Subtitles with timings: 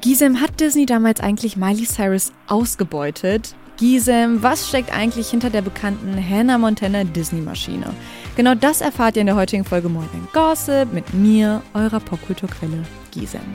[0.00, 3.54] Gisem, hat Disney damals eigentlich Miley Cyrus ausgebeutet?
[3.76, 7.94] Gisem, was steckt eigentlich hinter der bekannten Hannah Montana Disney-Maschine?
[8.36, 13.54] Genau das erfahrt ihr in der heutigen Folge Morning Gossip mit mir, eurer Popkulturquelle Gisem.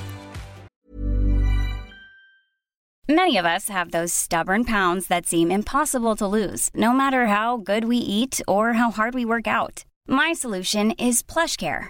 [3.10, 7.58] Many of us have those stubborn pounds that seem impossible to lose, no matter how
[7.58, 9.84] good we eat or how hard we work out.
[10.08, 11.90] My solution is PlushCare.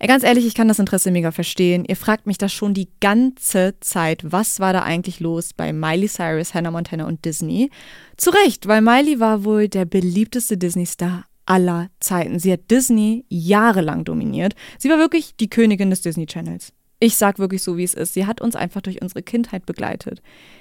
[0.00, 1.84] Ey, ganz ehrlich, ich kann das Interesse mega verstehen.
[1.84, 4.22] Ihr fragt mich das schon die ganze Zeit.
[4.30, 7.70] Was war da eigentlich los bei Miley Cyrus, Hannah Montana und Disney?
[8.16, 12.38] Zu Recht, weil Miley war wohl der beliebteste Disney-Star aller Zeiten.
[12.38, 14.54] Sie hat Disney jahrelang dominiert.
[14.78, 16.72] Sie war wirklich die Königin des Disney Channels.
[17.00, 18.14] Ich sag wirklich so, wie es ist.
[18.14, 20.20] Sie hat uns einfach durch unsere Kindheit begleitet.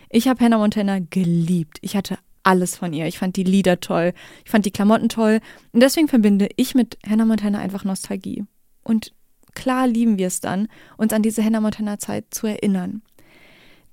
[0.09, 1.77] Ich habe Hannah Montana geliebt.
[1.81, 3.05] Ich hatte alles von ihr.
[3.05, 4.13] Ich fand die Lieder toll.
[4.45, 5.41] Ich fand die Klamotten toll.
[5.73, 8.45] Und deswegen verbinde ich mit Hannah Montana einfach Nostalgie.
[8.83, 9.13] Und
[9.57, 13.01] klar lieben wir es dann, uns an diese Hannah Montana Zeit zu erinnern.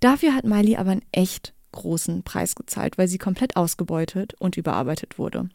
[0.00, 5.18] Dafür hat Miley aber einen echt großen Preis gezahlt, weil sie komplett ausgebeutet und überarbeitet
[5.18, 5.48] wurde.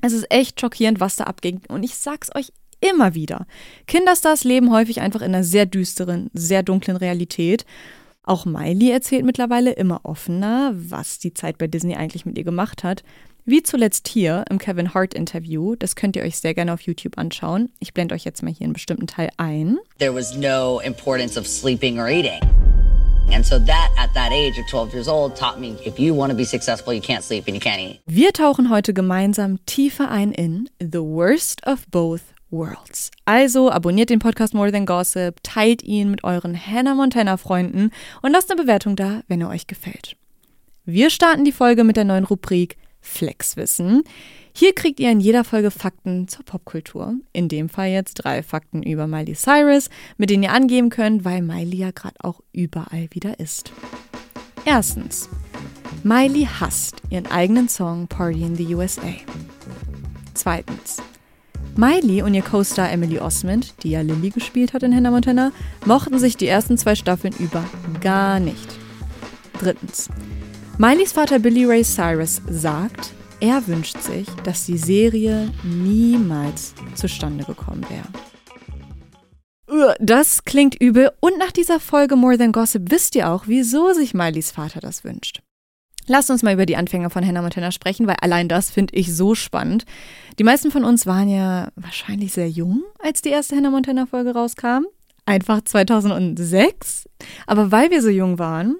[0.00, 1.60] Es ist echt schockierend, was da abging.
[1.68, 3.46] Und ich sag's euch immer wieder.
[3.86, 7.66] Kinderstars leben häufig einfach in einer sehr düsteren, sehr dunklen Realität.
[8.22, 12.82] Auch Miley erzählt mittlerweile immer offener, was die Zeit bei Disney eigentlich mit ihr gemacht
[12.82, 13.04] hat.
[13.46, 15.74] Wie zuletzt hier im Kevin Hart Interview.
[15.74, 17.68] Das könnt ihr euch sehr gerne auf YouTube anschauen.
[17.78, 19.76] Ich blende euch jetzt mal hier einen bestimmten Teil ein.
[19.98, 22.40] There was no importance of sleeping or eating.
[23.34, 26.30] And so that at that age of 12 years old taught me if you want
[26.30, 28.00] to be successful, you can't sleep and you can't eat.
[28.06, 33.10] Wir tauchen heute gemeinsam tiefer ein in The Worst of Both Worlds.
[33.26, 37.90] Also abonniert den Podcast More Than Gossip, teilt ihn mit euren Hannah Montana Freunden
[38.22, 40.16] und lasst eine Bewertung da, wenn er euch gefällt.
[40.86, 44.02] Wir starten die Folge mit der neuen Rubrik Flexwissen.
[44.54, 47.14] Hier kriegt ihr in jeder Folge Fakten zur Popkultur.
[47.32, 51.42] In dem Fall jetzt drei Fakten über Miley Cyrus, mit denen ihr angeben könnt, weil
[51.42, 53.72] Miley ja gerade auch überall wieder ist.
[54.64, 55.28] Erstens.
[56.02, 59.14] Miley hasst ihren eigenen Song Party in the USA.
[60.32, 61.02] Zweitens.
[61.76, 65.52] Miley und ihr Co-Star Emily Osmond, die ja Lily gespielt hat in Hannah Montana,
[65.84, 67.64] mochten sich die ersten zwei Staffeln über
[68.00, 68.68] gar nicht.
[69.58, 70.08] Drittens.
[70.76, 77.86] Mileys Vater Billy Ray Cyrus sagt, er wünscht sich, dass die Serie niemals zustande gekommen
[77.88, 78.08] wäre.
[80.00, 84.14] Das klingt übel und nach dieser Folge More Than Gossip wisst ihr auch, wieso sich
[84.14, 85.42] Mileys Vater das wünscht.
[86.08, 89.14] Lasst uns mal über die Anfänge von Hannah Montana sprechen, weil allein das finde ich
[89.14, 89.84] so spannend.
[90.40, 94.34] Die meisten von uns waren ja wahrscheinlich sehr jung, als die erste Hannah Montana Folge
[94.34, 94.86] rauskam.
[95.24, 97.08] Einfach 2006.
[97.46, 98.76] Aber weil wir so jung waren,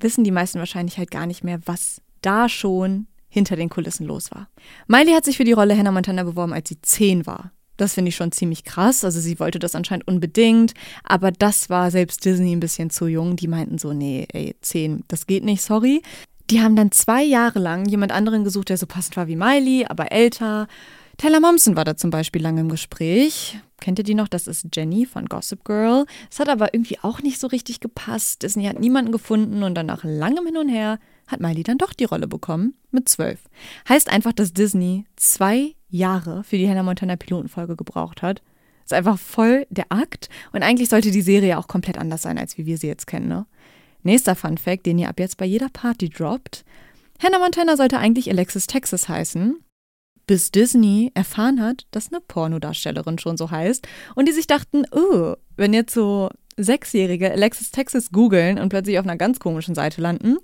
[0.00, 4.30] wissen die meisten wahrscheinlich halt gar nicht mehr, was da schon hinter den Kulissen los
[4.30, 4.48] war.
[4.88, 7.52] Miley hat sich für die Rolle Hannah Montana beworben, als sie zehn war.
[7.76, 9.04] Das finde ich schon ziemlich krass.
[9.04, 13.36] Also sie wollte das anscheinend unbedingt, aber das war selbst Disney ein bisschen zu jung.
[13.36, 16.02] Die meinten so, nee, ey, zehn, das geht nicht, sorry.
[16.50, 19.86] Die haben dann zwei Jahre lang jemand anderen gesucht, der so passend war wie Miley,
[19.88, 20.66] aber älter.
[21.20, 23.58] Taylor Momsen war da zum Beispiel lange im Gespräch.
[23.78, 24.26] Kennt ihr die noch?
[24.26, 26.06] Das ist Jenny von Gossip Girl.
[26.30, 28.42] Es hat aber irgendwie auch nicht so richtig gepasst.
[28.42, 31.92] Disney hat niemanden gefunden und dann nach langem Hin und Her hat Miley dann doch
[31.92, 33.38] die Rolle bekommen mit zwölf.
[33.86, 38.40] Heißt einfach, dass Disney zwei Jahre für die Hannah Montana Pilotenfolge gebraucht hat.
[38.86, 42.56] Ist einfach voll der Akt und eigentlich sollte die Serie auch komplett anders sein, als
[42.56, 43.28] wie wir sie jetzt kennen.
[43.28, 43.44] Ne?
[44.02, 46.64] Nächster Fun Fact, den ihr ab jetzt bei jeder Party droppt.
[47.22, 49.62] Hannah Montana sollte eigentlich Alexis Texas heißen,
[50.30, 55.34] bis Disney erfahren hat, dass eine Pornodarstellerin schon so heißt und die sich dachten, oh,
[55.56, 60.36] wenn jetzt so Sechsjährige Alexis Texas googeln und plötzlich auf einer ganz komischen Seite landen,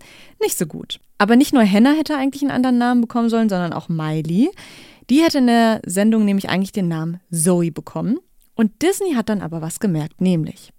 [0.43, 0.99] nicht so gut.
[1.19, 4.51] Aber nicht nur Hannah hätte eigentlich einen anderen Namen bekommen sollen, sondern auch Miley.
[5.09, 8.19] Die hätte in der Sendung nämlich eigentlich den Namen Zoe bekommen.
[8.57, 10.73] Und Disney hat dann aber was gemerkt, nämlich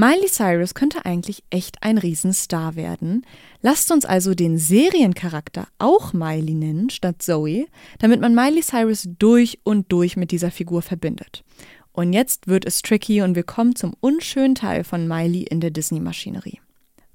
[0.00, 3.26] Miley Cyrus könnte eigentlich echt ein Riesenstar werden.
[3.62, 7.66] Lasst uns also den Seriencharakter auch Miley nennen statt Zoe,
[7.98, 11.42] damit man Miley Cyrus durch und durch mit dieser Figur verbindet.
[11.90, 15.72] Und jetzt wird es tricky und wir kommen zum unschönen Teil von Miley in der
[15.72, 16.60] Disney-Maschinerie.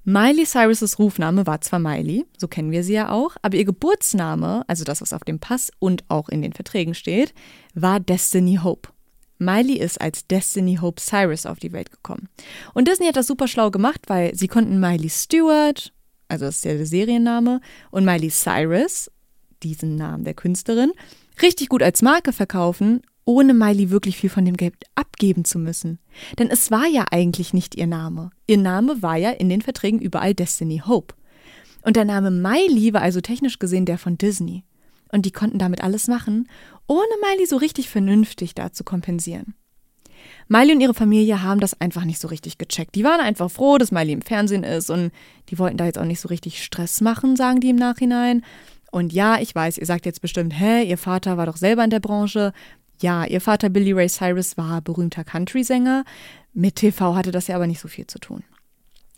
[0.04, 4.62] Miley Cyrus' Rufname war zwar Miley, so kennen wir sie ja auch, aber ihr Geburtsname,
[4.66, 7.32] also das, was auf dem Pass und auch in den Verträgen steht,
[7.72, 8.93] war Destiny Hope.
[9.38, 12.28] Miley ist als Destiny Hope Cyrus auf die Welt gekommen.
[12.72, 15.92] Und Disney hat das super schlau gemacht, weil sie konnten Miley Stewart,
[16.28, 17.60] also das ist ja der Serienname,
[17.90, 19.10] und Miley Cyrus,
[19.62, 20.92] diesen Namen der Künstlerin,
[21.42, 25.98] richtig gut als Marke verkaufen, ohne Miley wirklich viel von dem Geld abgeben zu müssen.
[26.38, 28.30] Denn es war ja eigentlich nicht ihr Name.
[28.46, 31.14] Ihr Name war ja in den Verträgen überall Destiny Hope.
[31.82, 34.64] Und der Name Miley war also technisch gesehen der von Disney.
[35.14, 36.48] Und die konnten damit alles machen,
[36.88, 39.54] ohne Miley so richtig vernünftig da zu kompensieren.
[40.48, 42.96] Miley und ihre Familie haben das einfach nicht so richtig gecheckt.
[42.96, 45.12] Die waren einfach froh, dass Miley im Fernsehen ist und
[45.50, 48.42] die wollten da jetzt auch nicht so richtig Stress machen, sagen die im Nachhinein.
[48.90, 51.90] Und ja, ich weiß, ihr sagt jetzt bestimmt, hä, ihr Vater war doch selber in
[51.90, 52.52] der Branche.
[53.00, 56.04] Ja, ihr Vater Billy Ray Cyrus war berühmter Country-Sänger.
[56.54, 58.42] Mit TV hatte das ja aber nicht so viel zu tun.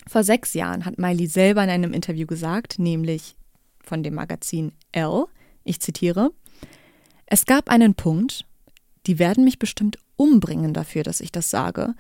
[0.07, 3.35] Vor sechs Jahren hat Miley selber in einem Interview gesagt, nämlich
[3.83, 5.25] von dem Magazin Elle,
[5.67, 6.31] ich zitiere,
[7.27, 8.45] es gab einen Punkt,
[9.07, 11.95] die werden mich bestimmt umbringen dafür, dass ich das sage,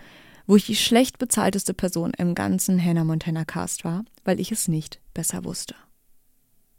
[0.46, 4.68] wo ich die schlecht bezahlteste Person im ganzen Hannah Montana Cast war, weil ich es
[4.68, 5.74] nicht besser wusste.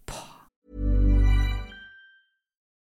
[0.05, 0.47] Boah.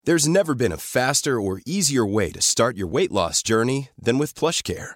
[0.06, 4.20] There's never been a faster or easier way to start your weight loss journey than
[4.20, 4.96] with PlushCare.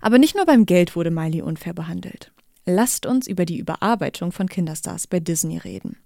[0.00, 2.32] Aber nicht nur beim Geld wurde Miley unfair behandelt.
[2.66, 5.96] Lasst uns über die Überarbeitung von Kinderstars bei Disney reden.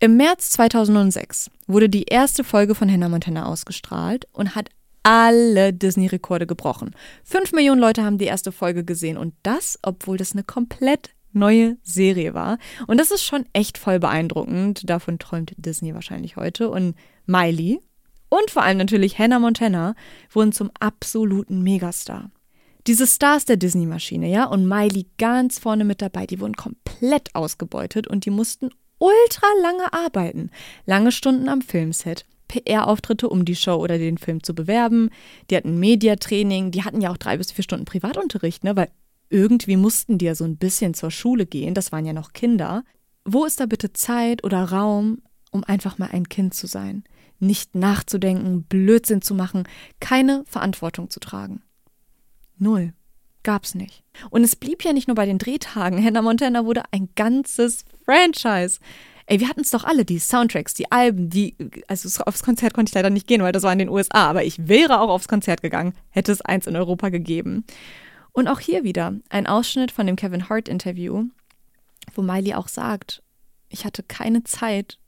[0.00, 4.68] Im März 2006 wurde die erste Folge von Hannah Montana ausgestrahlt und hat
[5.02, 6.90] alle Disney-Rekorde gebrochen.
[7.22, 11.76] Fünf Millionen Leute haben die erste Folge gesehen und das, obwohl das eine komplett neue
[11.82, 12.58] Serie war.
[12.86, 14.88] Und das ist schon echt voll beeindruckend.
[14.88, 16.70] Davon träumt Disney wahrscheinlich heute.
[16.70, 16.96] Und
[17.26, 17.80] Miley
[18.28, 19.94] und vor allem natürlich Hannah Montana
[20.30, 22.30] wurden zum absoluten Megastar.
[22.86, 28.06] Diese Stars der Disney-Maschine, ja, und Miley ganz vorne mit dabei, die wurden komplett ausgebeutet
[28.06, 30.50] und die mussten ultra lange arbeiten.
[30.84, 35.08] Lange Stunden am Filmset, PR-Auftritte, um die Show oder den Film zu bewerben.
[35.48, 38.76] Die hatten Mediatraining, die hatten ja auch drei bis vier Stunden Privatunterricht, ne?
[38.76, 38.90] Weil
[39.30, 42.84] irgendwie mussten die ja so ein bisschen zur Schule gehen, das waren ja noch Kinder.
[43.24, 47.04] Wo ist da bitte Zeit oder Raum, um einfach mal ein Kind zu sein?
[47.40, 49.64] Nicht nachzudenken, Blödsinn zu machen,
[50.00, 51.63] keine Verantwortung zu tragen.
[52.64, 52.94] Null.
[53.42, 54.02] Gab's nicht.
[54.30, 56.02] Und es blieb ja nicht nur bei den Drehtagen.
[56.02, 58.80] Hannah Montana wurde ein ganzes Franchise.
[59.26, 61.54] Ey, wir hatten es doch alle, die Soundtracks, die Alben, die.
[61.88, 64.44] Also aufs Konzert konnte ich leider nicht gehen, weil das war in den USA, aber
[64.44, 67.64] ich wäre auch aufs Konzert gegangen, hätte es eins in Europa gegeben.
[68.32, 71.24] Und auch hier wieder ein Ausschnitt von dem Kevin Hart-Interview,
[72.14, 73.22] wo Miley auch sagt,
[73.68, 74.98] ich hatte keine Zeit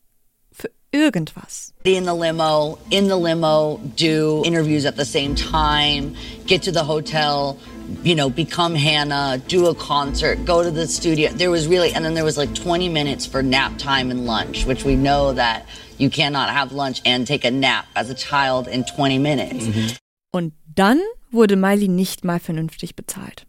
[0.93, 1.73] irgendwas.
[1.85, 6.15] In the limo, in the limo, do interviews at the same time,
[6.47, 7.59] get to the hotel,
[8.03, 11.31] you know, become Hannah, do a concert, go to the studio.
[11.31, 14.67] There was really, and then there was like 20 minutes for nap time and lunch,
[14.67, 15.67] which we know that
[15.99, 19.67] you cannot have lunch and take a nap as a child in 20 minutes.
[19.67, 19.97] Mhm.
[20.33, 21.01] Und dann
[21.31, 23.47] wurde Miley nicht mal vernünftig bezahlt.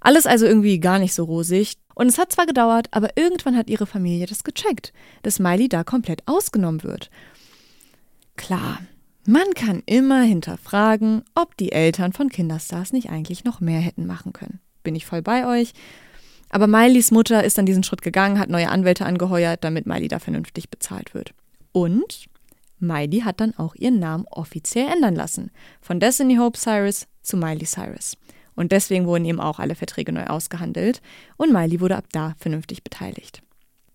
[0.00, 1.76] Alles also irgendwie gar nicht so rosig.
[1.94, 4.92] Und es hat zwar gedauert, aber irgendwann hat ihre Familie das gecheckt,
[5.22, 7.10] dass Miley da komplett ausgenommen wird.
[8.36, 8.80] Klar,
[9.26, 14.32] man kann immer hinterfragen, ob die Eltern von Kinderstars nicht eigentlich noch mehr hätten machen
[14.32, 14.60] können.
[14.82, 15.72] Bin ich voll bei euch.
[16.50, 20.18] Aber Mileys Mutter ist dann diesen Schritt gegangen, hat neue Anwälte angeheuert, damit Miley da
[20.18, 21.32] vernünftig bezahlt wird.
[21.72, 22.26] Und
[22.78, 25.50] Miley hat dann auch ihren Namen offiziell ändern lassen.
[25.80, 28.16] Von Destiny Hope Cyrus zu Miley Cyrus.
[28.54, 31.02] Und deswegen wurden eben auch alle Verträge neu ausgehandelt
[31.36, 33.42] und Miley wurde ab da vernünftig beteiligt.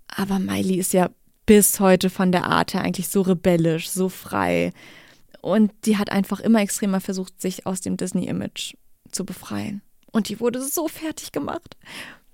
[0.08, 1.10] Aber Miley ist ja
[1.46, 4.72] bis heute von der Art her eigentlich so rebellisch, so frei.
[5.42, 8.76] Und die hat einfach immer extremer versucht, sich aus dem Disney-Image
[9.12, 9.82] zu befreien.
[10.12, 11.78] Und die wurde so fertig gemacht.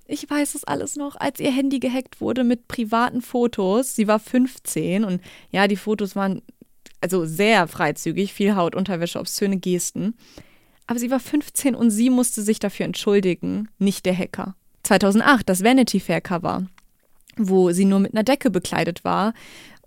[0.08, 3.96] Ich weiß es alles noch, als ihr Handy gehackt wurde mit privaten Fotos.
[3.96, 6.42] Sie war 15 und ja, die Fotos waren
[7.02, 10.16] also sehr freizügig, viel Haut, Unterwäsche, obszöne Gesten.
[10.88, 14.56] Aber sie war 15 und sie musste sich dafür entschuldigen, nicht der Hacker.
[14.84, 16.68] 2008 das Vanity Fair Cover,
[17.38, 19.34] wo sie nur mit einer Decke bekleidet war.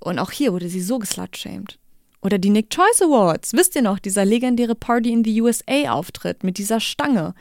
[0.00, 1.78] Und auch hier wurde sie so geslutshamed.
[2.20, 3.52] Oder die Nick Choice Awards.
[3.52, 7.34] Wisst ihr noch, dieser legendäre Party in the USA Auftritt mit dieser Stange.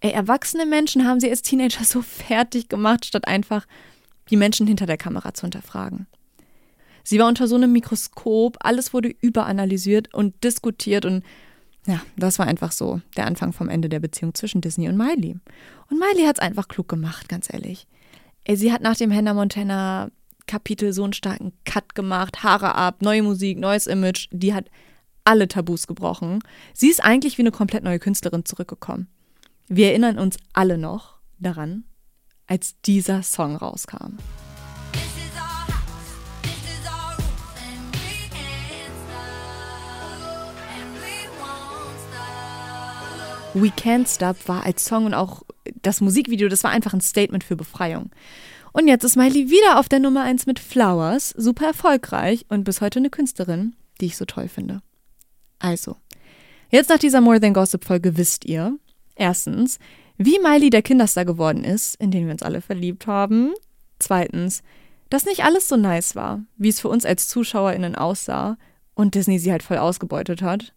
[0.00, 3.66] Ey, erwachsene Menschen haben sie als Teenager so fertig gemacht, statt einfach
[4.30, 6.06] die Menschen hinter der Kamera zu hinterfragen.
[7.04, 11.24] Sie war unter so einem Mikroskop, alles wurde überanalysiert und diskutiert und
[11.86, 15.36] ja, das war einfach so der Anfang vom Ende der Beziehung zwischen Disney und Miley.
[15.90, 17.86] Und Miley hat es einfach klug gemacht, ganz ehrlich.
[18.50, 20.10] Sie hat nach dem Hannah Montana
[20.46, 24.28] Kapitel so einen starken Cut gemacht, Haare ab, neue Musik, neues Image.
[24.32, 24.70] Die hat
[25.24, 26.40] alle Tabus gebrochen.
[26.72, 29.08] Sie ist eigentlich wie eine komplett neue Künstlerin zurückgekommen.
[29.68, 31.84] Wir erinnern uns alle noch daran,
[32.46, 34.16] als Dieser Song rauskam.
[43.60, 45.42] We Can't Stop war als Song und auch
[45.82, 48.10] das Musikvideo, das war einfach ein Statement für Befreiung.
[48.72, 52.80] Und jetzt ist Miley wieder auf der Nummer 1 mit Flowers, super erfolgreich und bis
[52.80, 54.82] heute eine Künstlerin, die ich so toll finde.
[55.58, 55.96] Also,
[56.70, 58.78] jetzt nach dieser More Than Gossip Folge wisst ihr,
[59.16, 59.78] erstens,
[60.16, 63.52] wie Miley der Kinderstar geworden ist, in den wir uns alle verliebt haben.
[63.98, 64.62] Zweitens,
[65.10, 68.58] dass nicht alles so nice war, wie es für uns als ZuschauerInnen aussah
[68.94, 70.74] und Disney sie halt voll ausgebeutet hat.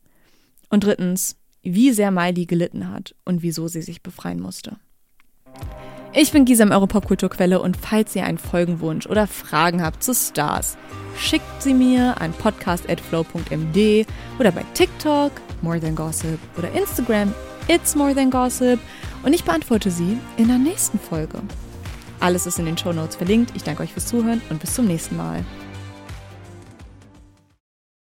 [0.70, 4.78] Und drittens, wie sehr Miley gelitten hat und wieso sie sich befreien musste.
[6.14, 10.78] Ich bin Gisam, eure Popkulturquelle und falls ihr einen Folgenwunsch oder Fragen habt zu Stars,
[11.18, 14.06] schickt sie mir an podcast.flow.md
[14.38, 17.34] oder bei TikTok, More Than Gossip oder Instagram,
[17.68, 18.80] It's More Than Gossip
[19.24, 21.42] und ich beantworte sie in der nächsten Folge.
[22.20, 23.54] Alles ist in den Show Notes verlinkt.
[23.56, 25.44] Ich danke euch fürs Zuhören und bis zum nächsten Mal.